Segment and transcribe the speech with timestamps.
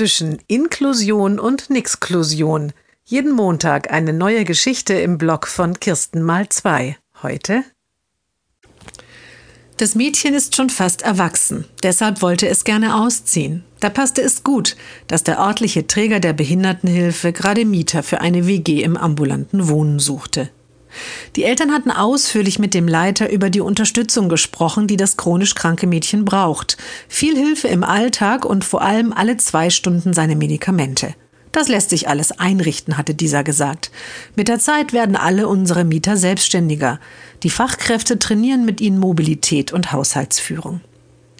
[0.00, 2.72] zwischen Inklusion und Nixklusion.
[3.04, 6.96] Jeden Montag eine neue Geschichte im Blog von Kirsten mal zwei.
[7.22, 7.64] Heute
[9.76, 13.62] das Mädchen ist schon fast erwachsen, deshalb wollte es gerne ausziehen.
[13.80, 14.76] Da passte es gut,
[15.06, 20.48] dass der örtliche Träger der Behindertenhilfe gerade Mieter für eine WG im ambulanten Wohnen suchte.
[21.36, 25.86] Die Eltern hatten ausführlich mit dem Leiter über die Unterstützung gesprochen, die das chronisch kranke
[25.86, 26.76] Mädchen braucht.
[27.08, 31.14] Viel Hilfe im Alltag und vor allem alle zwei Stunden seine Medikamente.
[31.52, 33.90] Das lässt sich alles einrichten, hatte dieser gesagt.
[34.36, 37.00] Mit der Zeit werden alle unsere Mieter selbstständiger.
[37.42, 40.80] Die Fachkräfte trainieren mit ihnen Mobilität und Haushaltsführung.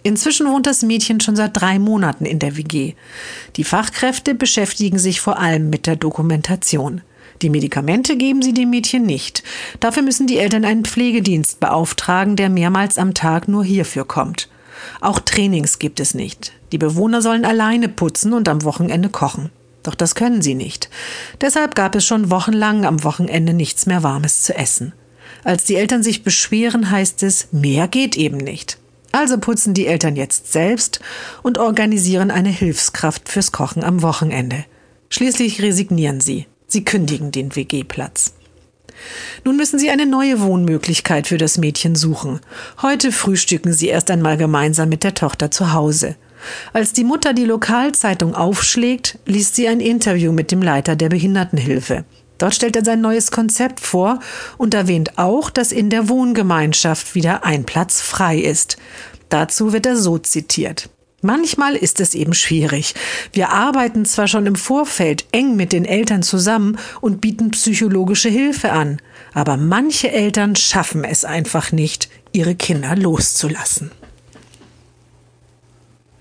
[0.03, 2.95] Inzwischen wohnt das Mädchen schon seit drei Monaten in der WG.
[3.55, 7.01] Die Fachkräfte beschäftigen sich vor allem mit der Dokumentation.
[7.41, 9.43] Die Medikamente geben sie dem Mädchen nicht.
[9.79, 14.47] Dafür müssen die Eltern einen Pflegedienst beauftragen, der mehrmals am Tag nur hierfür kommt.
[14.99, 16.53] Auch Trainings gibt es nicht.
[16.71, 19.49] Die Bewohner sollen alleine putzen und am Wochenende kochen.
[19.83, 20.89] Doch das können sie nicht.
[21.39, 24.93] Deshalb gab es schon wochenlang am Wochenende nichts mehr Warmes zu essen.
[25.43, 28.77] Als die Eltern sich beschweren, heißt es, mehr geht eben nicht.
[29.11, 30.99] Also putzen die Eltern jetzt selbst
[31.41, 34.65] und organisieren eine Hilfskraft fürs Kochen am Wochenende.
[35.09, 36.45] Schließlich resignieren sie.
[36.71, 38.31] Sie kündigen den WG-Platz.
[39.43, 42.39] Nun müssen sie eine neue Wohnmöglichkeit für das Mädchen suchen.
[42.81, 46.15] Heute frühstücken sie erst einmal gemeinsam mit der Tochter zu Hause.
[46.71, 52.05] Als die Mutter die Lokalzeitung aufschlägt, liest sie ein Interview mit dem Leiter der Behindertenhilfe.
[52.37, 54.19] Dort stellt er sein neues Konzept vor
[54.57, 58.77] und erwähnt auch, dass in der Wohngemeinschaft wieder ein Platz frei ist.
[59.27, 60.89] Dazu wird er so zitiert.
[61.21, 62.95] Manchmal ist es eben schwierig.
[63.31, 68.71] Wir arbeiten zwar schon im Vorfeld eng mit den Eltern zusammen und bieten psychologische Hilfe
[68.71, 68.97] an,
[69.33, 73.91] aber manche Eltern schaffen es einfach nicht, ihre Kinder loszulassen.